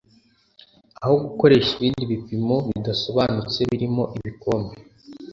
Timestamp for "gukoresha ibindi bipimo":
1.23-2.55